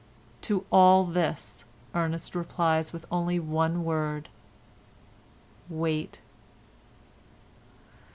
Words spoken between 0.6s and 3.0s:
all this Ernest replies